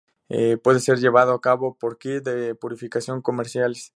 [0.63, 3.89] Puede ser llevado a cabo por kits de purificación comerciales.